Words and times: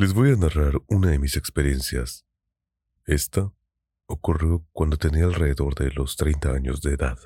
Les 0.00 0.14
voy 0.14 0.30
a 0.30 0.36
narrar 0.36 0.80
una 0.86 1.10
de 1.10 1.18
mis 1.18 1.36
experiencias. 1.36 2.24
Esta 3.04 3.52
ocurrió 4.06 4.64
cuando 4.70 4.96
tenía 4.96 5.24
alrededor 5.24 5.74
de 5.74 5.90
los 5.90 6.14
30 6.14 6.52
años 6.52 6.82
de 6.82 6.94
edad. 6.94 7.18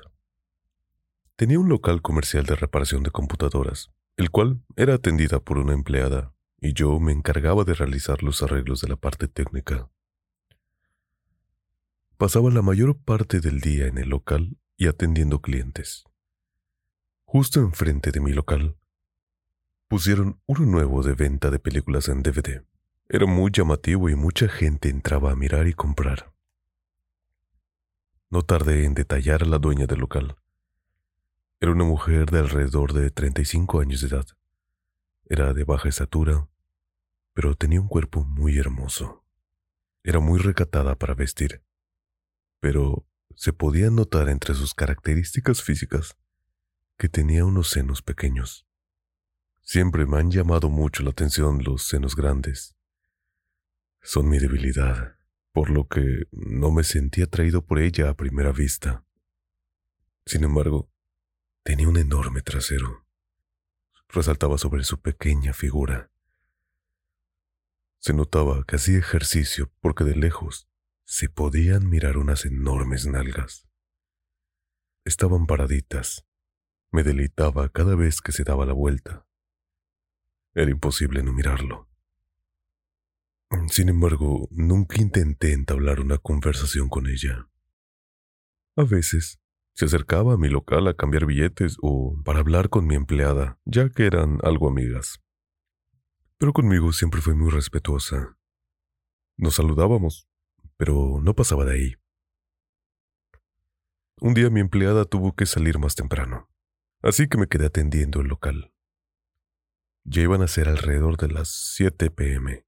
Tenía 1.35 1.59
un 1.59 1.69
local 1.69 2.01
comercial 2.01 2.47
de 2.47 2.55
reparación 2.55 3.03
de 3.03 3.11
computadoras, 3.11 3.91
el 4.17 4.31
cual 4.31 4.63
era 4.75 4.95
atendida 4.95 5.39
por 5.39 5.59
una 5.59 5.73
empleada, 5.73 6.33
y 6.59 6.73
yo 6.73 6.99
me 6.99 7.11
encargaba 7.11 7.63
de 7.63 7.75
realizar 7.75 8.23
los 8.23 8.41
arreglos 8.41 8.81
de 8.81 8.87
la 8.87 8.95
parte 8.95 9.27
técnica. 9.27 9.91
Pasaba 12.17 12.49
la 12.49 12.63
mayor 12.63 12.97
parte 12.97 13.39
del 13.39 13.59
día 13.59 13.85
en 13.85 13.99
el 13.99 14.09
local 14.09 14.57
y 14.77 14.87
atendiendo 14.87 15.43
clientes. 15.43 16.05
Justo 17.25 17.59
enfrente 17.59 18.09
de 18.09 18.19
mi 18.19 18.33
local 18.33 18.77
pusieron 19.93 20.41
uno 20.47 20.65
nuevo 20.65 21.03
de 21.03 21.13
venta 21.13 21.51
de 21.51 21.59
películas 21.59 22.09
en 22.09 22.23
DVD. 22.23 22.65
Era 23.07 23.27
muy 23.27 23.51
llamativo 23.51 24.09
y 24.09 24.15
mucha 24.15 24.47
gente 24.49 24.89
entraba 24.89 25.31
a 25.31 25.35
mirar 25.35 25.67
y 25.67 25.73
comprar. 25.73 26.33
No 28.31 28.41
tardé 28.41 28.85
en 28.85 28.95
detallar 28.95 29.43
a 29.43 29.45
la 29.45 29.59
dueña 29.59 29.85
del 29.85 29.99
local. 29.99 30.35
Era 31.59 31.73
una 31.73 31.83
mujer 31.83 32.31
de 32.31 32.39
alrededor 32.39 32.93
de 32.93 33.11
35 33.11 33.81
años 33.81 34.01
de 34.01 34.07
edad. 34.07 34.25
Era 35.25 35.53
de 35.53 35.63
baja 35.63 35.89
estatura, 35.89 36.49
pero 37.33 37.53
tenía 37.53 37.79
un 37.79 37.87
cuerpo 37.87 38.23
muy 38.23 38.57
hermoso. 38.57 39.23
Era 40.01 40.19
muy 40.19 40.39
recatada 40.39 40.95
para 40.95 41.13
vestir, 41.13 41.61
pero 42.59 43.05
se 43.35 43.53
podía 43.53 43.91
notar 43.91 44.29
entre 44.29 44.55
sus 44.55 44.73
características 44.73 45.61
físicas 45.61 46.17
que 46.97 47.09
tenía 47.09 47.45
unos 47.45 47.69
senos 47.69 48.01
pequeños. 48.01 48.65
Siempre 49.63 50.05
me 50.05 50.19
han 50.19 50.29
llamado 50.29 50.69
mucho 50.69 51.03
la 51.03 51.11
atención 51.11 51.63
los 51.63 51.87
senos 51.87 52.15
grandes. 52.15 52.75
Son 54.01 54.27
mi 54.27 54.37
debilidad, 54.37 55.15
por 55.53 55.69
lo 55.69 55.87
que 55.87 56.27
no 56.31 56.71
me 56.71 56.83
sentí 56.83 57.21
atraído 57.21 57.65
por 57.65 57.79
ella 57.79 58.09
a 58.09 58.15
primera 58.15 58.51
vista. 58.51 59.05
Sin 60.25 60.43
embargo, 60.43 60.91
tenía 61.63 61.87
un 61.87 61.97
enorme 61.97 62.41
trasero. 62.41 63.07
Resaltaba 64.09 64.57
sobre 64.57 64.83
su 64.83 65.01
pequeña 65.01 65.53
figura. 65.53 66.11
Se 67.99 68.13
notaba 68.13 68.65
que 68.65 68.75
hacía 68.75 68.99
ejercicio 68.99 69.71
porque 69.79 70.03
de 70.03 70.15
lejos 70.17 70.67
se 71.05 71.29
podían 71.29 71.89
mirar 71.89 72.17
unas 72.17 72.45
enormes 72.45 73.07
nalgas. 73.07 73.65
Estaban 75.05 75.47
paraditas. 75.47 76.25
Me 76.91 77.03
deleitaba 77.03 77.69
cada 77.69 77.95
vez 77.95 78.21
que 78.21 78.33
se 78.33 78.43
daba 78.43 78.65
la 78.65 78.73
vuelta. 78.73 79.25
Era 80.55 80.69
imposible 80.69 81.23
no 81.23 81.33
mirarlo. 81.33 81.89
Sin 83.67 83.89
embargo, 83.89 84.47
nunca 84.51 85.01
intenté 85.01 85.53
entablar 85.53 85.99
una 85.99 86.17
conversación 86.17 86.89
con 86.89 87.07
ella. 87.07 87.49
A 88.75 88.83
veces, 88.83 89.39
se 89.75 89.85
acercaba 89.85 90.33
a 90.33 90.37
mi 90.37 90.49
local 90.49 90.87
a 90.87 90.95
cambiar 90.95 91.25
billetes 91.25 91.77
o 91.81 92.15
para 92.23 92.39
hablar 92.39 92.69
con 92.69 92.85
mi 92.85 92.95
empleada, 92.95 93.59
ya 93.65 93.89
que 93.89 94.05
eran 94.05 94.39
algo 94.43 94.67
amigas. 94.67 95.23
Pero 96.37 96.53
conmigo 96.53 96.91
siempre 96.93 97.21
fue 97.21 97.35
muy 97.35 97.49
respetuosa. 97.49 98.37
Nos 99.37 99.55
saludábamos, 99.55 100.27
pero 100.77 101.19
no 101.21 101.35
pasaba 101.35 101.65
de 101.65 101.73
ahí. 101.73 101.95
Un 104.19 104.33
día 104.33 104.49
mi 104.49 104.59
empleada 104.59 105.05
tuvo 105.05 105.35
que 105.35 105.45
salir 105.45 105.79
más 105.79 105.95
temprano, 105.95 106.49
así 107.01 107.27
que 107.27 107.37
me 107.37 107.47
quedé 107.47 107.65
atendiendo 107.65 108.21
el 108.21 108.27
local. 108.27 108.72
Ya 110.05 110.21
iban 110.21 110.41
a 110.41 110.47
ser 110.47 110.67
alrededor 110.67 111.17
de 111.17 111.29
las 111.29 111.49
7 111.75 112.11
pm. 112.11 112.65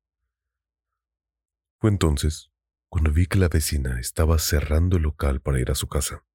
Fue 1.80 1.90
entonces 1.90 2.52
cuando 2.90 3.12
vi 3.12 3.26
que 3.26 3.38
la 3.38 3.50
vecina 3.50 4.00
estaba 4.00 4.40
cerrando 4.40 4.96
el 4.96 5.04
local 5.04 5.42
para 5.42 5.60
ir 5.60 5.70
a 5.70 5.76
su 5.76 5.88
casa. 5.88 6.26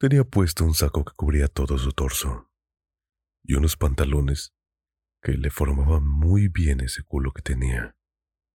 Tenía 0.00 0.24
puesto 0.24 0.64
un 0.64 0.74
saco 0.74 1.04
que 1.04 1.12
cubría 1.14 1.46
todo 1.46 1.78
su 1.78 1.92
torso 1.92 2.50
y 3.44 3.54
unos 3.54 3.76
pantalones 3.76 4.52
que 5.22 5.32
le 5.32 5.50
formaban 5.50 6.06
muy 6.06 6.48
bien 6.48 6.80
ese 6.80 7.02
culo 7.04 7.32
que 7.32 7.42
tenía. 7.42 7.96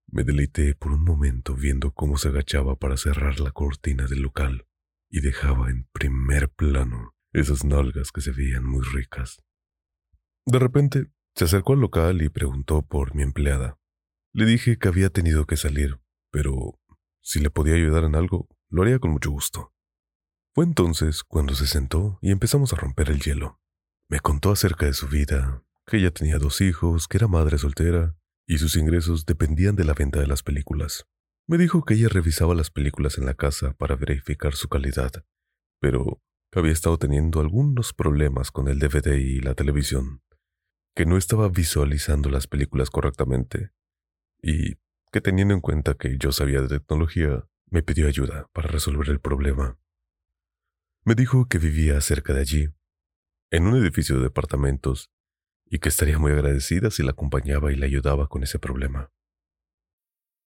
Me 0.08 0.24
deleité 0.24 0.76
por 0.76 0.92
un 0.92 1.04
momento 1.04 1.56
viendo 1.56 1.92
cómo 1.92 2.18
se 2.18 2.30
agachaba 2.30 2.76
para 2.76 2.98
cerrar 2.98 3.40
la 3.40 3.52
cortina 3.52 4.06
del 4.06 4.22
local 4.22 4.68
y 5.10 5.22
dejaba 5.22 5.70
en 5.70 5.88
primer 5.94 6.50
plano 6.50 7.16
esas 7.32 7.64
nalgas 7.64 8.12
que 8.12 8.22
se 8.22 8.32
veían 8.32 8.66
muy 8.66 8.84
ricas. 8.84 9.42
De 10.46 10.60
repente, 10.60 11.12
se 11.36 11.46
acercó 11.46 11.74
al 11.74 11.80
local 11.80 12.22
y 12.22 12.30
preguntó 12.30 12.82
por 12.82 13.16
mi 13.16 13.24
empleada. 13.24 13.80
Le 14.34 14.46
dije 14.46 14.78
que 14.78 14.88
había 14.88 15.10
tenido 15.10 15.46
que 15.46 15.58
salir, 15.58 16.00
pero 16.32 16.80
si 17.22 17.40
le 17.40 17.50
podía 17.50 17.76
ayudar 17.76 18.04
en 18.04 18.16
algo, 18.16 18.50
lo 18.70 18.82
haría 18.82 19.00
con 19.00 19.12
mucho 19.12 19.32
gusto. 19.32 19.74
Fue 20.54 20.66
entonces 20.66 21.24
cuando 21.24 21.56
se 21.56 21.66
sentó 21.66 22.20
y 22.22 22.32
empezamos 22.32 22.74
a 22.74 22.76
romper 22.76 23.10
el 23.10 23.22
hielo. 23.22 23.60
Me 24.10 24.20
contó 24.20 24.52
acerca 24.52 24.86
de 24.86 24.94
su 24.94 25.08
vida, 25.08 25.64
que 25.88 25.98
ella 25.98 26.12
tenía 26.12 26.38
dos 26.38 26.62
hijos, 26.62 27.08
que 27.08 27.18
era 27.18 27.28
madre 27.28 27.58
soltera, 27.58 28.16
y 28.46 28.58
sus 28.58 28.76
ingresos 28.76 29.26
dependían 29.26 29.76
de 29.76 29.86
la 29.86 29.94
venta 29.94 30.20
de 30.20 30.28
las 30.28 30.44
películas. 30.44 31.06
Me 31.48 31.58
dijo 31.58 31.84
que 31.84 31.94
ella 31.94 32.10
revisaba 32.10 32.54
las 32.54 32.70
películas 32.70 33.18
en 33.18 33.26
la 33.26 33.34
casa 33.34 33.74
para 33.74 33.96
verificar 33.96 34.56
su 34.56 34.68
calidad, 34.68 35.26
pero 35.80 36.22
que 36.52 36.60
había 36.60 36.72
estado 36.72 36.98
teniendo 36.98 37.40
algunos 37.40 37.94
problemas 37.94 38.52
con 38.52 38.68
el 38.68 38.80
DVD 38.80 39.16
y 39.16 39.40
la 39.40 39.56
televisión, 39.56 40.22
que 40.96 41.06
no 41.06 41.18
estaba 41.18 41.50
visualizando 41.50 42.30
las 42.30 42.48
películas 42.48 42.90
correctamente 42.90 43.72
y 44.42 44.76
que 45.12 45.22
teniendo 45.22 45.54
en 45.54 45.62
cuenta 45.62 45.96
que 45.96 46.18
yo 46.18 46.32
sabía 46.32 46.62
de 46.62 46.80
tecnología, 46.80 47.46
me 47.70 47.84
pidió 47.84 48.08
ayuda 48.08 48.48
para 48.54 48.68
resolver 48.68 49.10
el 49.10 49.20
problema. 49.20 49.80
Me 51.06 51.16
dijo 51.16 51.48
que 51.48 51.58
vivía 51.58 52.00
cerca 52.02 52.34
de 52.34 52.42
allí, 52.42 52.70
en 53.52 53.68
un 53.68 53.76
edificio 53.76 54.18
de 54.18 54.24
departamentos, 54.24 55.12
y 55.66 55.80
que 55.80 55.90
estaría 55.90 56.20
muy 56.20 56.32
agradecida 56.32 56.92
si 56.92 57.04
la 57.04 57.12
acompañaba 57.12 57.72
y 57.72 57.76
la 57.76 57.86
ayudaba 57.86 58.28
con 58.28 58.44
ese 58.44 58.60
problema. 58.60 59.12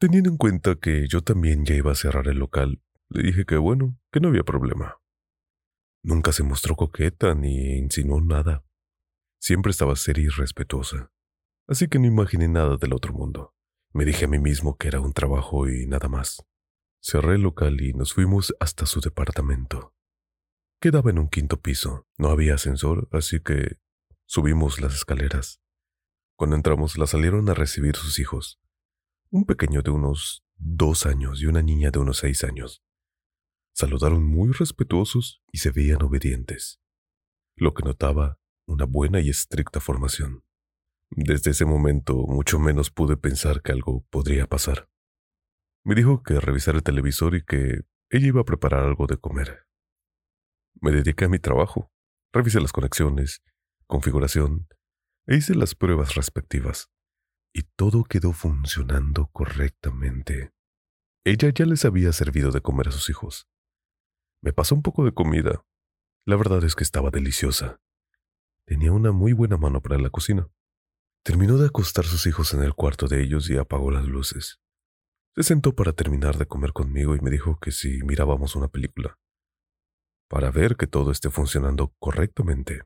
Teniendo 0.00 0.28
en 0.28 0.36
cuenta 0.36 0.74
que 0.74 1.06
yo 1.08 1.22
también 1.22 1.64
ya 1.64 1.74
iba 1.74 1.92
a 1.92 1.94
cerrar 1.94 2.26
el 2.26 2.38
local, 2.38 2.82
le 3.08 3.22
dije 3.22 3.44
que 3.44 3.56
bueno, 3.56 3.96
que 4.10 4.18
no 4.18 4.28
había 4.28 4.42
problema. 4.42 4.98
Nunca 6.02 6.32
se 6.32 6.42
mostró 6.42 6.74
coqueta 6.74 7.34
ni 7.34 7.78
insinuó 7.78 8.20
nada. 8.20 8.64
Siempre 9.40 9.70
estaba 9.70 9.94
seria 9.94 10.24
y 10.24 10.28
respetuosa. 10.28 11.12
Así 11.68 11.88
que 11.88 11.98
no 11.98 12.06
imaginé 12.06 12.48
nada 12.48 12.76
del 12.76 12.92
otro 12.92 13.12
mundo. 13.12 13.54
Me 13.92 14.04
dije 14.04 14.24
a 14.24 14.28
mí 14.28 14.38
mismo 14.38 14.76
que 14.76 14.88
era 14.88 15.00
un 15.00 15.12
trabajo 15.12 15.68
y 15.68 15.86
nada 15.86 16.08
más. 16.08 16.44
Cerré 17.00 17.36
el 17.36 17.42
local 17.42 17.80
y 17.80 17.92
nos 17.92 18.14
fuimos 18.14 18.54
hasta 18.58 18.86
su 18.86 19.00
departamento. 19.00 19.94
Quedaba 20.80 21.10
en 21.10 21.20
un 21.20 21.28
quinto 21.28 21.60
piso. 21.60 22.08
No 22.18 22.28
había 22.28 22.54
ascensor, 22.54 23.08
así 23.12 23.40
que 23.40 23.78
subimos 24.26 24.80
las 24.80 24.94
escaleras. 24.94 25.60
Cuando 26.36 26.56
entramos 26.56 26.98
la 26.98 27.06
salieron 27.06 27.48
a 27.48 27.54
recibir 27.54 27.94
sus 27.94 28.18
hijos 28.18 28.60
un 29.34 29.46
pequeño 29.46 29.82
de 29.82 29.90
unos 29.90 30.44
dos 30.54 31.06
años 31.06 31.42
y 31.42 31.46
una 31.46 31.60
niña 31.60 31.90
de 31.90 31.98
unos 31.98 32.18
seis 32.18 32.44
años. 32.44 32.84
Saludaron 33.74 34.24
muy 34.24 34.52
respetuosos 34.52 35.42
y 35.50 35.58
se 35.58 35.72
veían 35.72 36.04
obedientes, 36.04 36.80
lo 37.56 37.74
que 37.74 37.82
notaba 37.82 38.38
una 38.64 38.84
buena 38.84 39.18
y 39.18 39.30
estricta 39.30 39.80
formación. 39.80 40.44
Desde 41.10 41.50
ese 41.50 41.64
momento 41.64 42.14
mucho 42.14 42.60
menos 42.60 42.92
pude 42.92 43.16
pensar 43.16 43.60
que 43.60 43.72
algo 43.72 44.06
podría 44.08 44.46
pasar. 44.46 44.88
Me 45.82 45.96
dijo 45.96 46.22
que 46.22 46.38
revisara 46.38 46.78
el 46.78 46.84
televisor 46.84 47.34
y 47.34 47.44
que 47.44 47.80
ella 48.10 48.28
iba 48.28 48.42
a 48.42 48.44
preparar 48.44 48.84
algo 48.84 49.08
de 49.08 49.16
comer. 49.16 49.66
Me 50.80 50.92
dediqué 50.92 51.24
a 51.24 51.28
mi 51.28 51.40
trabajo, 51.40 51.90
revisé 52.32 52.60
las 52.60 52.72
conexiones, 52.72 53.42
configuración 53.88 54.68
e 55.26 55.38
hice 55.38 55.56
las 55.56 55.74
pruebas 55.74 56.14
respectivas 56.14 56.93
y 57.54 57.62
todo 57.76 58.02
quedó 58.02 58.32
funcionando 58.32 59.28
correctamente. 59.32 60.52
Ella 61.24 61.50
ya 61.54 61.64
les 61.64 61.84
había 61.84 62.12
servido 62.12 62.50
de 62.50 62.60
comer 62.60 62.88
a 62.88 62.90
sus 62.92 63.08
hijos. 63.08 63.48
Me 64.42 64.52
pasó 64.52 64.74
un 64.74 64.82
poco 64.82 65.04
de 65.04 65.14
comida. 65.14 65.64
La 66.26 66.36
verdad 66.36 66.64
es 66.64 66.74
que 66.74 66.82
estaba 66.82 67.10
deliciosa. 67.10 67.80
Tenía 68.66 68.92
una 68.92 69.12
muy 69.12 69.32
buena 69.32 69.56
mano 69.56 69.80
para 69.80 69.98
la 69.98 70.10
cocina. 70.10 70.48
Terminó 71.22 71.56
de 71.56 71.68
acostar 71.68 72.04
sus 72.04 72.26
hijos 72.26 72.52
en 72.54 72.62
el 72.62 72.74
cuarto 72.74 73.06
de 73.06 73.22
ellos 73.22 73.48
y 73.48 73.56
apagó 73.56 73.90
las 73.90 74.04
luces. 74.04 74.60
Se 75.36 75.44
sentó 75.44 75.74
para 75.74 75.92
terminar 75.92 76.36
de 76.36 76.46
comer 76.46 76.72
conmigo 76.72 77.14
y 77.14 77.20
me 77.20 77.30
dijo 77.30 77.58
que 77.60 77.70
si 77.70 78.02
mirábamos 78.02 78.56
una 78.56 78.68
película, 78.68 79.18
para 80.28 80.50
ver 80.50 80.76
que 80.76 80.86
todo 80.86 81.10
esté 81.10 81.30
funcionando 81.30 81.94
correctamente. 81.98 82.82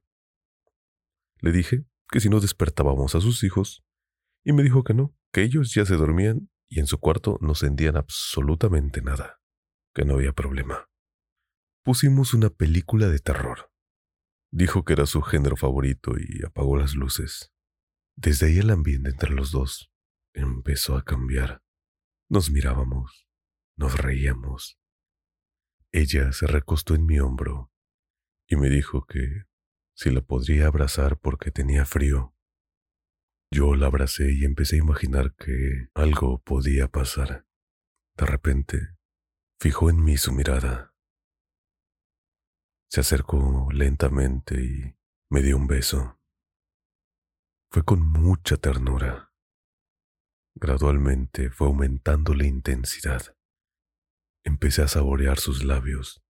Le 1.40 1.52
dije 1.52 1.84
que 2.10 2.20
si 2.20 2.28
no 2.28 2.40
despertábamos 2.40 3.14
a 3.14 3.20
sus 3.20 3.42
hijos, 3.44 3.82
y 4.44 4.52
me 4.52 4.62
dijo 4.62 4.84
que 4.84 4.94
no, 4.94 5.14
que 5.32 5.42
ellos 5.42 5.74
ya 5.74 5.84
se 5.84 5.96
dormían 5.96 6.50
y 6.68 6.80
en 6.80 6.86
su 6.86 6.98
cuarto 6.98 7.38
no 7.40 7.54
sentían 7.54 7.96
absolutamente 7.96 9.02
nada, 9.02 9.40
que 9.94 10.04
no 10.04 10.14
había 10.14 10.32
problema. 10.32 10.88
Pusimos 11.82 12.34
una 12.34 12.50
película 12.50 13.08
de 13.08 13.18
terror. 13.18 13.70
Dijo 14.50 14.84
que 14.84 14.94
era 14.94 15.06
su 15.06 15.22
género 15.22 15.56
favorito 15.56 16.12
y 16.18 16.44
apagó 16.44 16.76
las 16.76 16.94
luces. 16.94 17.52
Desde 18.16 18.46
ahí 18.46 18.58
el 18.58 18.70
ambiente 18.70 19.10
entre 19.10 19.30
los 19.30 19.50
dos 19.50 19.90
empezó 20.34 20.96
a 20.96 21.04
cambiar. 21.04 21.62
Nos 22.28 22.50
mirábamos, 22.50 23.26
nos 23.76 23.98
reíamos. 23.98 24.78
Ella 25.92 26.32
se 26.32 26.46
recostó 26.46 26.94
en 26.94 27.06
mi 27.06 27.18
hombro 27.20 27.72
y 28.46 28.56
me 28.56 28.68
dijo 28.68 29.06
que 29.06 29.44
si 29.94 30.10
la 30.10 30.20
podría 30.20 30.66
abrazar 30.66 31.18
porque 31.18 31.50
tenía 31.50 31.84
frío. 31.84 32.34
Yo 33.50 33.74
la 33.76 33.86
abracé 33.86 34.32
y 34.32 34.44
empecé 34.44 34.76
a 34.76 34.80
imaginar 34.80 35.34
que 35.34 35.88
algo 35.94 36.42
podía 36.42 36.88
pasar. 36.88 37.46
De 38.16 38.26
repente, 38.26 38.96
fijó 39.58 39.88
en 39.88 40.04
mí 40.04 40.18
su 40.18 40.32
mirada. 40.32 40.94
Se 42.90 43.00
acercó 43.00 43.68
lentamente 43.72 44.62
y 44.62 44.96
me 45.30 45.42
dio 45.42 45.56
un 45.56 45.66
beso. 45.66 46.20
Fue 47.70 47.84
con 47.84 48.02
mucha 48.02 48.56
ternura. 48.56 49.32
Gradualmente 50.54 51.50
fue 51.50 51.68
aumentando 51.68 52.34
la 52.34 52.46
intensidad. 52.46 53.36
Empecé 54.44 54.82
a 54.82 54.88
saborear 54.88 55.38
sus 55.38 55.64
labios. 55.64 56.22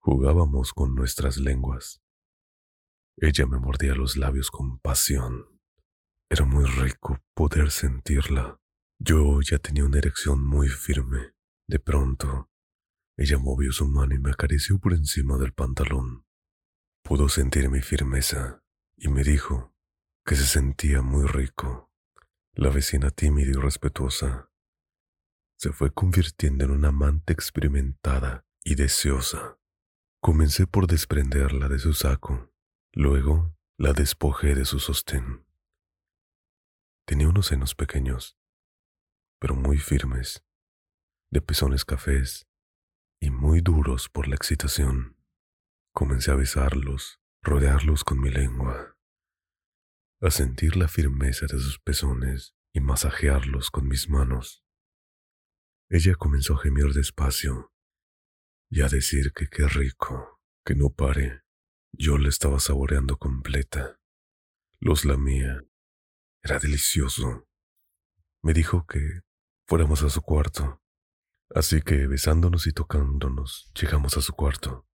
Jugábamos 0.00 0.72
con 0.72 0.94
nuestras 0.94 1.36
lenguas. 1.36 2.02
Ella 3.18 3.46
me 3.46 3.58
mordía 3.58 3.94
los 3.94 4.16
labios 4.16 4.50
con 4.50 4.78
pasión. 4.78 5.55
Era 6.28 6.44
muy 6.44 6.64
rico 6.64 7.20
poder 7.34 7.70
sentirla. 7.70 8.58
Yo 8.98 9.40
ya 9.42 9.58
tenía 9.58 9.84
una 9.84 9.98
erección 9.98 10.44
muy 10.44 10.68
firme. 10.68 11.34
De 11.68 11.78
pronto, 11.78 12.50
ella 13.16 13.38
movió 13.38 13.70
su 13.70 13.86
mano 13.86 14.14
y 14.14 14.18
me 14.18 14.30
acarició 14.30 14.78
por 14.78 14.92
encima 14.92 15.38
del 15.38 15.52
pantalón. 15.52 16.26
Pudo 17.02 17.28
sentir 17.28 17.70
mi 17.70 17.80
firmeza 17.80 18.64
y 18.96 19.08
me 19.08 19.22
dijo 19.22 19.74
que 20.24 20.34
se 20.34 20.46
sentía 20.46 21.00
muy 21.00 21.26
rico. 21.26 21.92
La 22.54 22.70
vecina 22.70 23.10
tímida 23.10 23.50
y 23.50 23.54
respetuosa 23.54 24.50
se 25.56 25.72
fue 25.72 25.92
convirtiendo 25.92 26.64
en 26.64 26.72
una 26.72 26.88
amante 26.88 27.32
experimentada 27.32 28.44
y 28.64 28.74
deseosa. 28.74 29.58
Comencé 30.20 30.66
por 30.66 30.86
desprenderla 30.88 31.68
de 31.68 31.78
su 31.78 31.92
saco, 31.92 32.52
luego 32.92 33.56
la 33.78 33.92
despojé 33.92 34.54
de 34.54 34.64
su 34.64 34.80
sostén. 34.80 35.45
Tenía 37.06 37.28
unos 37.28 37.46
senos 37.46 37.76
pequeños, 37.76 38.36
pero 39.38 39.54
muy 39.54 39.78
firmes, 39.78 40.44
de 41.30 41.40
pezones 41.40 41.84
cafés 41.84 42.48
y 43.20 43.30
muy 43.30 43.60
duros 43.60 44.08
por 44.08 44.26
la 44.26 44.34
excitación. 44.34 45.16
Comencé 45.94 46.32
a 46.32 46.34
besarlos, 46.34 47.20
rodearlos 47.42 48.02
con 48.02 48.20
mi 48.20 48.28
lengua, 48.28 48.98
a 50.20 50.30
sentir 50.30 50.76
la 50.76 50.88
firmeza 50.88 51.46
de 51.46 51.60
sus 51.60 51.78
pezones 51.78 52.56
y 52.72 52.80
masajearlos 52.80 53.70
con 53.70 53.86
mis 53.86 54.08
manos. 54.08 54.64
Ella 55.88 56.16
comenzó 56.16 56.54
a 56.54 56.58
gemir 56.58 56.92
despacio 56.92 57.72
y 58.68 58.82
a 58.82 58.88
decir 58.88 59.32
que 59.32 59.46
qué 59.46 59.68
rico, 59.68 60.40
que 60.64 60.74
no 60.74 60.90
pare. 60.90 61.42
Yo 61.92 62.18
la 62.18 62.28
estaba 62.30 62.58
saboreando 62.58 63.16
completa. 63.16 64.00
Los 64.80 65.04
lamía 65.04 65.62
era 66.46 66.60
delicioso. 66.60 67.48
Me 68.42 68.52
dijo 68.54 68.86
que 68.86 69.22
fuéramos 69.66 70.02
a 70.04 70.10
su 70.10 70.22
cuarto. 70.22 70.80
Así 71.52 71.82
que 71.82 72.06
besándonos 72.06 72.68
y 72.68 72.72
tocándonos, 72.72 73.72
llegamos 73.74 74.16
a 74.16 74.22
su 74.22 74.32
cuarto. 74.32 74.86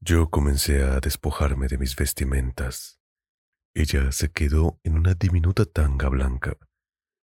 Yo 0.00 0.30
comencé 0.30 0.82
a 0.82 1.00
despojarme 1.00 1.66
de 1.68 1.76
mis 1.76 1.94
vestimentas. 1.94 3.00
Ella 3.74 4.12
se 4.12 4.30
quedó 4.30 4.80
en 4.82 4.96
una 4.96 5.14
diminuta 5.14 5.66
tanga 5.66 6.08
blanca, 6.08 6.56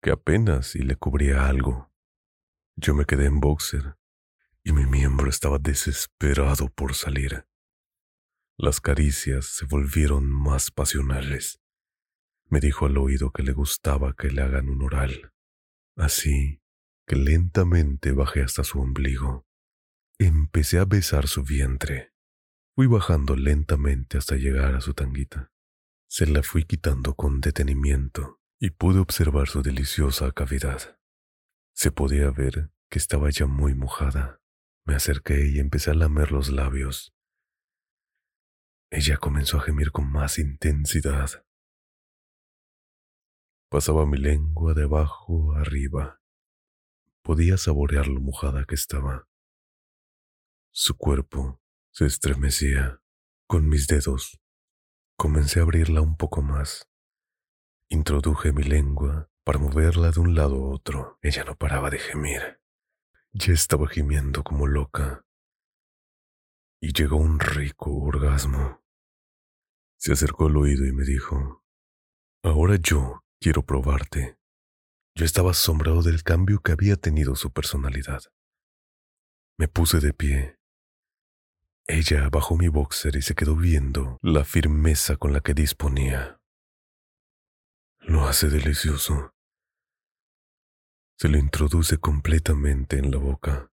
que 0.01 0.11
apenas 0.11 0.67
si 0.67 0.79
le 0.79 0.95
cubría 0.95 1.47
algo. 1.47 1.91
Yo 2.75 2.95
me 2.95 3.05
quedé 3.05 3.25
en 3.25 3.39
boxer, 3.39 3.97
y 4.63 4.71
mi 4.71 4.85
miembro 4.85 5.29
estaba 5.29 5.59
desesperado 5.59 6.69
por 6.69 6.95
salir. 6.95 7.45
Las 8.57 8.81
caricias 8.81 9.45
se 9.45 9.65
volvieron 9.65 10.25
más 10.25 10.71
pasionales. 10.71 11.59
Me 12.49 12.59
dijo 12.59 12.87
al 12.87 12.97
oído 12.97 13.31
que 13.31 13.43
le 13.43 13.53
gustaba 13.53 14.15
que 14.15 14.29
le 14.29 14.41
hagan 14.41 14.69
un 14.69 14.81
oral. 14.81 15.31
Así 15.95 16.61
que 17.05 17.15
lentamente 17.15 18.11
bajé 18.11 18.41
hasta 18.41 18.63
su 18.63 18.79
ombligo. 18.79 19.47
Empecé 20.17 20.79
a 20.79 20.85
besar 20.85 21.27
su 21.27 21.43
vientre. 21.43 22.13
Fui 22.75 22.87
bajando 22.87 23.35
lentamente 23.35 24.17
hasta 24.17 24.35
llegar 24.35 24.75
a 24.75 24.81
su 24.81 24.93
tanguita. 24.93 25.51
Se 26.07 26.25
la 26.25 26.43
fui 26.43 26.65
quitando 26.65 27.15
con 27.15 27.39
detenimiento 27.39 28.41
y 28.59 28.71
pude 28.71 28.99
observar 28.99 29.47
su 29.47 29.61
deliciosa 29.61 30.31
cavidad. 30.31 30.99
Se 31.73 31.91
podía 31.91 32.31
ver 32.31 32.71
que 32.89 32.99
estaba 32.99 33.29
ya 33.29 33.45
muy 33.45 33.75
mojada. 33.75 34.41
Me 34.85 34.95
acerqué 34.95 35.47
y 35.47 35.59
empecé 35.59 35.91
a 35.91 35.93
lamer 35.93 36.31
los 36.31 36.49
labios. 36.49 37.13
Ella 38.91 39.17
comenzó 39.17 39.57
a 39.57 39.61
gemir 39.61 39.91
con 39.91 40.11
más 40.11 40.39
intensidad. 40.39 41.45
Pasaba 43.69 44.07
mi 44.07 44.17
lengua 44.17 44.73
de 44.73 44.85
abajo 44.85 45.53
arriba. 45.53 46.19
Podía 47.21 47.55
saborear 47.55 48.07
lo 48.07 48.19
mojada 48.19 48.65
que 48.65 48.73
estaba. 48.73 49.27
Su 50.71 50.97
cuerpo 50.97 51.61
se 51.91 52.07
estremecía. 52.07 52.99
Con 53.47 53.69
mis 53.69 53.85
dedos 53.85 54.41
comencé 55.15 55.59
a 55.59 55.63
abrirla 55.63 56.01
un 56.01 56.17
poco 56.17 56.41
más. 56.41 56.89
Introduje 57.89 58.51
mi 58.53 58.63
lengua 58.63 59.29
para 59.43 59.59
moverla 59.59 60.09
de 60.09 60.19
un 60.19 60.33
lado 60.33 60.55
a 60.55 60.69
otro. 60.69 61.19
Ella 61.21 61.43
no 61.43 61.55
paraba 61.55 61.91
de 61.91 61.99
gemir. 61.99 62.59
Ya 63.33 63.53
estaba 63.53 63.87
gimiendo 63.87 64.43
como 64.43 64.65
loca. 64.65 65.27
Y 66.81 66.91
llegó 66.91 67.17
un 67.17 67.39
rico 67.39 67.95
orgasmo. 67.95 68.83
Se 69.97 70.13
acercó 70.13 70.47
al 70.47 70.57
oído 70.57 70.87
y 70.87 70.91
me 70.91 71.03
dijo, 71.03 71.63
Ahora 72.41 72.75
yo 72.77 73.23
quiero 73.39 73.63
probarte. 73.63 74.37
Yo 75.15 75.25
estaba 75.25 75.51
asombrado 75.51 76.01
del 76.01 76.23
cambio 76.23 76.61
que 76.61 76.71
había 76.71 76.95
tenido 76.95 77.35
su 77.35 77.51
personalidad. 77.51 78.21
Me 79.57 79.67
puse 79.67 79.99
de 79.99 80.13
pie 80.13 80.59
ella 81.91 82.29
bajó 82.29 82.55
mi 82.55 82.67
boxer 82.67 83.15
y 83.15 83.23
se 83.23 83.33
quedó 83.33 83.55
viendo 83.55 84.19
la 84.21 84.45
firmeza 84.45 85.17
con 85.17 85.33
la 85.33 85.41
que 85.41 85.55
disponía. 85.55 86.39
Lo 88.01 88.27
hace 88.27 88.47
delicioso. 88.47 89.33
Se 91.17 91.29
lo 91.29 91.39
introduce 91.39 91.97
completamente 91.97 92.99
en 92.99 93.09
la 93.09 93.17
boca. 93.17 93.71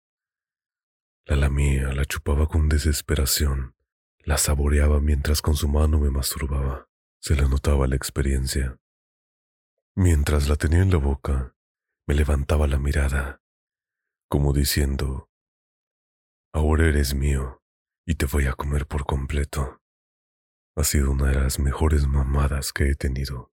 La 1.26 1.36
lamía, 1.36 1.94
la 1.94 2.04
chupaba 2.04 2.48
con 2.48 2.68
desesperación, 2.68 3.76
la 4.24 4.40
saboreaba 4.40 5.00
mientras 5.00 5.44
con 5.44 5.56
su 5.56 5.68
mano 5.68 6.00
me 6.00 6.10
masturbaba. 6.10 6.88
Se 7.22 7.36
le 7.36 7.48
notaba 7.48 7.86
la 7.86 7.96
experiencia. 7.96 8.80
Mientras 10.02 10.48
la 10.48 10.56
tenía 10.56 10.82
en 10.82 10.92
la 10.92 10.98
boca, 10.98 11.58
me 12.08 12.16
levantaba 12.16 12.68
la 12.68 12.80
mirada, 12.80 13.42
como 14.30 14.54
diciendo, 14.54 15.30
Ahora 16.54 16.88
eres 16.88 17.14
mío 17.14 17.62
y 18.06 18.16
te 18.16 18.26
voy 18.26 18.46
a 18.46 18.54
comer 18.54 18.88
por 18.88 19.06
completo. 19.06 19.82
Ha 20.78 20.86
sido 20.86 21.12
una 21.12 21.28
de 21.28 21.36
las 21.36 21.60
mejores 21.60 22.08
mamadas 22.08 22.72
que 22.72 22.86
he 22.86 22.96
tenido. 22.96 23.52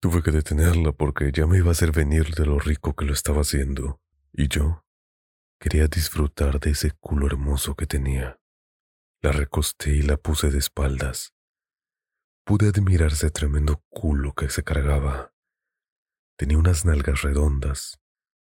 Tuve 0.00 0.22
que 0.22 0.30
detenerla 0.30 0.92
porque 0.92 1.32
ya 1.32 1.48
me 1.48 1.58
iba 1.58 1.70
a 1.70 1.72
hacer 1.72 1.90
venir 1.90 2.36
de 2.36 2.46
lo 2.46 2.60
rico 2.60 2.94
que 2.94 3.04
lo 3.04 3.12
estaba 3.12 3.40
haciendo, 3.40 4.00
y 4.32 4.46
yo 4.46 4.84
quería 5.58 5.88
disfrutar 5.88 6.60
de 6.60 6.70
ese 6.70 6.92
culo 6.92 7.26
hermoso 7.26 7.74
que 7.74 7.88
tenía. 7.88 8.38
La 9.22 9.32
recosté 9.32 9.90
y 9.90 10.02
la 10.02 10.18
puse 10.18 10.52
de 10.52 10.58
espaldas. 10.58 11.34
Pude 12.44 12.68
admirar 12.68 13.10
ese 13.10 13.32
tremendo 13.32 13.82
culo 13.88 14.34
que 14.34 14.48
se 14.50 14.62
cargaba. 14.62 15.33
Tenía 16.36 16.58
unas 16.58 16.84
nalgas 16.84 17.22
redondas 17.22 18.00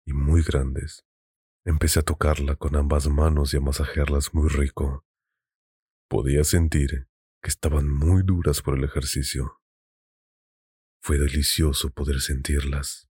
y 0.07 0.13
muy 0.13 0.43
grandes. 0.43 1.05
Empecé 1.65 2.01
a 2.01 2.03
tocarla 2.03 2.57
con 2.57 2.77
ambas 2.77 3.09
manos 3.09 3.53
y 3.53 3.57
a 3.57 3.61
masajearlas 3.61 4.33
muy 4.33 4.49
rico. 4.49 5.05
Podía 6.09 6.45
sentir 6.45 7.09
que 7.43 7.49
estaban 7.49 7.89
muy 7.89 8.23
duras 8.23 8.63
por 8.63 8.79
el 8.79 8.85
ejercicio. 8.85 9.61
Fue 11.03 11.19
delicioso 11.19 11.91
poder 11.91 12.21
sentirlas. 12.21 13.09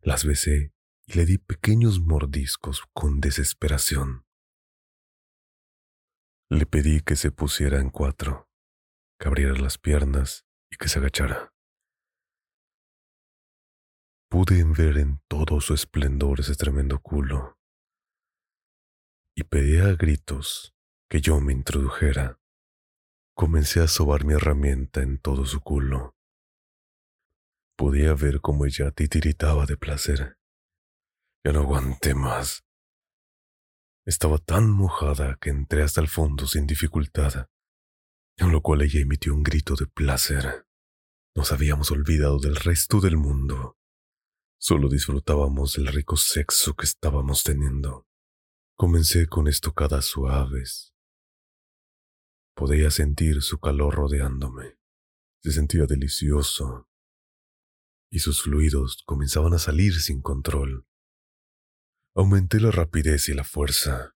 Las 0.00 0.24
besé 0.24 0.72
y 1.06 1.14
le 1.14 1.26
di 1.26 1.38
pequeños 1.38 2.00
mordiscos 2.00 2.82
con 2.92 3.20
desesperación. 3.20 4.24
Le 6.48 6.66
pedí 6.66 7.00
que 7.00 7.16
se 7.16 7.30
pusiera 7.30 7.80
en 7.80 7.90
cuatro, 7.90 8.48
que 9.18 9.28
abriera 9.28 9.54
las 9.54 9.78
piernas 9.78 10.46
y 10.70 10.76
que 10.76 10.88
se 10.88 10.98
agachara. 10.98 11.52
Pude 14.42 14.64
ver 14.64 14.96
en 14.96 15.20
todo 15.28 15.60
su 15.60 15.74
esplendor 15.74 16.40
ese 16.40 16.54
tremendo 16.54 16.98
culo 16.98 17.58
y 19.36 19.44
pedía 19.44 19.84
a 19.84 19.96
gritos 19.96 20.74
que 21.10 21.20
yo 21.20 21.38
me 21.42 21.52
introdujera. 21.52 22.40
Comencé 23.34 23.80
a 23.80 23.86
sobar 23.86 24.24
mi 24.24 24.32
herramienta 24.32 25.02
en 25.02 25.18
todo 25.18 25.44
su 25.44 25.60
culo. 25.60 26.16
Podía 27.76 28.14
ver 28.14 28.40
cómo 28.40 28.64
ella 28.64 28.90
titiritaba 28.92 29.66
de 29.66 29.76
placer. 29.76 30.38
Ya 31.44 31.52
no 31.52 31.60
aguanté 31.60 32.14
más. 32.14 32.64
Estaba 34.06 34.38
tan 34.38 34.70
mojada 34.70 35.36
que 35.38 35.50
entré 35.50 35.82
hasta 35.82 36.00
el 36.00 36.08
fondo 36.08 36.46
sin 36.46 36.66
dificultad, 36.66 37.50
en 38.38 38.52
lo 38.52 38.62
cual 38.62 38.80
ella 38.80 39.02
emitió 39.02 39.34
un 39.34 39.42
grito 39.42 39.74
de 39.74 39.86
placer. 39.86 40.66
Nos 41.36 41.52
habíamos 41.52 41.90
olvidado 41.90 42.38
del 42.38 42.56
resto 42.56 43.00
del 43.00 43.18
mundo. 43.18 43.76
Solo 44.60 44.88
disfrutábamos 44.88 45.72
del 45.72 45.86
rico 45.86 46.16
sexo 46.16 46.74
que 46.74 46.84
estábamos 46.84 47.42
teniendo. 47.42 48.06
Comencé 48.76 49.26
con 49.26 49.48
estocadas 49.48 50.04
suaves, 50.04 50.90
Podía 52.60 52.90
sentir 52.90 53.40
su 53.40 53.58
calor 53.58 53.94
rodeándome. 53.94 54.76
Se 55.42 55.50
sentía 55.50 55.86
delicioso. 55.86 56.90
Y 58.10 58.18
sus 58.18 58.42
fluidos 58.42 59.02
comenzaban 59.06 59.54
a 59.54 59.58
salir 59.58 59.94
sin 59.98 60.20
control. 60.20 60.86
Aumenté 62.14 62.60
la 62.60 62.70
rapidez 62.70 63.30
y 63.30 63.34
la 63.34 63.44
fuerza. 63.44 64.14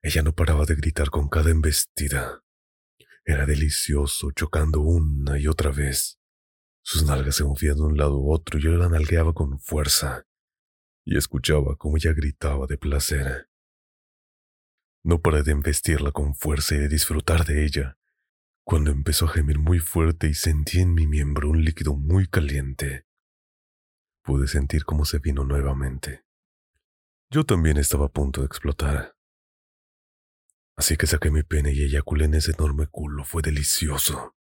Ella 0.00 0.22
no 0.22 0.32
paraba 0.32 0.64
de 0.64 0.76
gritar 0.76 1.10
con 1.10 1.28
cada 1.28 1.50
embestida. 1.50 2.44
Era 3.24 3.46
delicioso, 3.46 4.30
chocando 4.30 4.82
una 4.82 5.36
y 5.40 5.48
otra 5.48 5.72
vez. 5.72 6.20
Sus 6.88 7.02
nalgas 7.02 7.34
se 7.34 7.42
movían 7.42 7.74
de 7.74 7.82
un 7.82 7.96
lado 7.96 8.14
a 8.14 8.32
otro 8.32 8.60
y 8.60 8.62
yo 8.62 8.70
la 8.70 8.88
nalgueaba 8.88 9.32
con 9.34 9.58
fuerza. 9.58 10.24
Y 11.04 11.16
escuchaba 11.16 11.74
cómo 11.74 11.96
ella 11.96 12.12
gritaba 12.12 12.68
de 12.68 12.78
placer. 12.78 13.50
No 15.02 15.20
paré 15.20 15.42
de 15.42 15.50
embestirla 15.50 16.12
con 16.12 16.36
fuerza 16.36 16.76
y 16.76 16.78
de 16.78 16.88
disfrutar 16.88 17.44
de 17.44 17.64
ella, 17.64 17.98
cuando 18.62 18.92
empezó 18.92 19.24
a 19.24 19.30
gemir 19.30 19.58
muy 19.58 19.80
fuerte 19.80 20.28
y 20.28 20.34
sentí 20.34 20.78
en 20.78 20.94
mi 20.94 21.08
miembro 21.08 21.50
un 21.50 21.64
líquido 21.64 21.96
muy 21.96 22.28
caliente. 22.28 23.04
Pude 24.22 24.46
sentir 24.46 24.84
cómo 24.84 25.04
se 25.04 25.18
vino 25.18 25.42
nuevamente. 25.42 26.24
Yo 27.30 27.42
también 27.42 27.78
estaba 27.78 28.06
a 28.06 28.12
punto 28.12 28.42
de 28.42 28.46
explotar. 28.46 29.16
Así 30.76 30.96
que 30.96 31.08
saqué 31.08 31.32
mi 31.32 31.42
pene 31.42 31.72
y 31.72 31.82
eyaculé 31.82 32.26
en 32.26 32.34
ese 32.34 32.52
enorme 32.52 32.86
culo. 32.86 33.24
Fue 33.24 33.42
delicioso. 33.42 34.35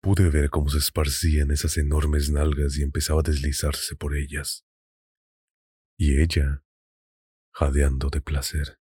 Pude 0.00 0.30
ver 0.30 0.48
cómo 0.50 0.68
se 0.68 0.78
esparcían 0.78 1.50
esas 1.50 1.76
enormes 1.76 2.30
nalgas 2.30 2.78
y 2.78 2.82
empezaba 2.82 3.20
a 3.20 3.24
deslizarse 3.24 3.96
por 3.96 4.16
ellas. 4.16 4.64
Y 5.98 6.20
ella, 6.20 6.62
jadeando 7.52 8.08
de 8.08 8.20
placer. 8.20 8.78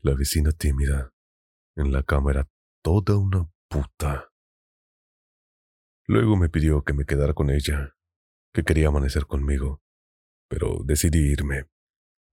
La 0.00 0.14
vecina 0.14 0.52
tímida 0.52 1.12
en 1.76 1.92
la 1.92 2.02
cámara 2.02 2.48
toda 2.82 3.18
una 3.18 3.50
puta. 3.68 4.32
Luego 6.06 6.36
me 6.36 6.48
pidió 6.48 6.82
que 6.82 6.94
me 6.94 7.04
quedara 7.04 7.34
con 7.34 7.50
ella, 7.50 7.94
que 8.54 8.64
quería 8.64 8.88
amanecer 8.88 9.26
conmigo, 9.26 9.82
pero 10.48 10.78
decidí 10.84 11.18
irme. 11.18 11.66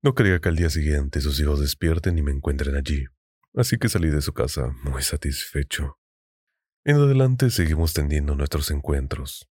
No 0.01 0.15
quería 0.15 0.39
que 0.39 0.47
al 0.47 0.55
día 0.55 0.69
siguiente 0.69 1.19
sus 1.19 1.39
hijos 1.41 1.59
despierten 1.59 2.17
y 2.17 2.21
me 2.21 2.31
encuentren 2.31 2.75
allí, 2.75 3.05
así 3.53 3.77
que 3.77 3.89
salí 3.89 4.09
de 4.09 4.21
su 4.21 4.33
casa 4.33 4.73
muy 4.83 5.01
satisfecho. 5.01 5.99
En 6.87 6.97
adelante 6.97 7.49
seguimos 7.49 7.93
tendiendo 7.93 8.35
nuestros 8.35 8.69
encuentros. 8.69 9.49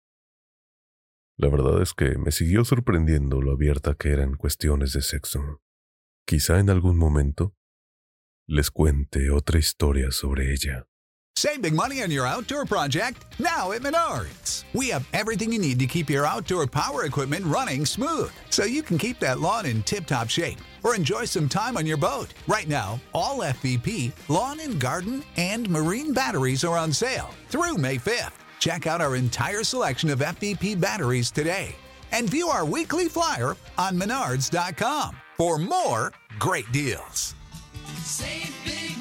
La 1.38 1.48
verdad 1.48 1.82
es 1.82 1.94
que 1.94 2.18
me 2.18 2.30
siguió 2.30 2.66
sorprendiendo 2.66 3.42
lo 3.42 3.54
abierta 3.54 3.96
que 3.96 4.12
era 4.12 4.24
en 4.24 4.36
cuestiones 4.36 4.92
de 4.92 5.02
sexo. 5.02 5.62
Quizá 6.28 6.60
en 6.60 6.70
algún 6.70 6.98
momento 6.98 7.56
les 8.50 8.70
cuente 8.70 9.32
otra 9.32 9.60
historia 9.60 10.12
sobre 10.12 10.52
ella. 10.52 10.86
Save 11.38 11.62
big 11.62 11.74
money 11.74 12.02
on 12.04 12.12
your 12.12 12.28
outdoor 12.28 12.66
project 12.66 13.24
now 13.40 13.72
at 13.72 13.82
Menards. 13.82 14.66
We 14.74 14.92
have 14.92 15.06
everything 15.14 15.54
you 15.54 15.60
need 15.60 15.80
to 15.80 15.88
keep 15.88 16.10
your 16.10 16.26
outdoor 16.26 16.68
power 16.68 17.06
equipment 17.06 17.46
running 17.46 17.86
smooth 17.86 18.30
so 18.50 18.66
you 18.66 18.84
can 18.84 18.98
keep 18.98 19.20
that 19.22 19.40
lawn 19.40 19.66
in 19.66 19.84
tip 19.84 20.06
top 20.06 20.30
shape 20.30 20.60
or 20.84 20.96
enjoy 20.96 21.26
some 21.26 21.48
time 21.48 21.78
on 21.78 21.86
your 21.86 21.98
boat. 21.98 22.34
Right 22.48 22.68
now, 22.68 23.00
all 23.14 23.40
FVP, 23.40 24.12
lawn 24.30 24.60
and 24.60 24.80
garden, 24.80 25.24
and 25.38 25.70
marine 25.70 26.14
batteries 26.14 26.64
are 26.64 26.78
on 26.78 26.92
sale 26.92 27.32
through 27.50 27.78
May 27.78 27.98
5th. 27.98 28.34
Check 28.60 28.88
out 28.88 29.02
our 29.02 29.16
entire 29.16 29.64
selection 29.64 30.10
of 30.10 30.20
FVP 30.20 30.80
batteries 30.80 31.32
today 31.32 31.76
and 32.12 32.30
view 32.30 32.50
our 32.50 32.66
weekly 32.66 33.08
flyer 33.08 33.56
on 33.78 34.00
menards.com 34.00 35.16
for 35.38 35.58
more 35.58 36.14
great 36.40 36.72
deals. 36.72 37.36
Save 38.04 38.54
big 38.66 38.98